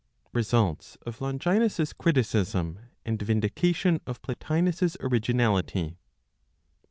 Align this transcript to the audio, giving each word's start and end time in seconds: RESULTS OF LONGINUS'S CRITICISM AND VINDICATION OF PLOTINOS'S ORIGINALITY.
RESULTS 0.33 0.97
OF 1.05 1.21
LONGINUS'S 1.21 1.93
CRITICISM 1.93 2.79
AND 3.05 3.21
VINDICATION 3.21 4.01
OF 4.07 4.19
PLOTINOS'S 4.23 4.95
ORIGINALITY. 4.99 5.99